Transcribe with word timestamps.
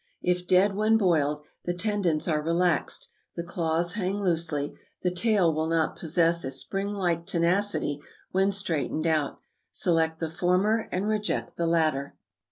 If 0.23 0.47
dead 0.47 0.73
when 0.75 0.97
boiled, 0.97 1.43
the 1.65 1.75
tendons 1.75 2.27
are 2.27 2.41
relaxed, 2.41 3.07
the 3.35 3.43
claws 3.43 3.93
hang 3.93 4.19
loosely, 4.19 4.73
the 5.03 5.13
tail 5.13 5.53
will 5.53 5.67
not 5.67 5.95
possess 5.95 6.43
a 6.43 6.49
spring 6.49 6.87
like 6.91 7.27
tenacity 7.27 8.01
when 8.31 8.51
straightened 8.51 9.05
out. 9.05 9.41
Select 9.71 10.17
the 10.17 10.31
former, 10.31 10.89
and 10.91 11.07
reject 11.07 11.55
the 11.55 11.67
latter. 11.67 12.17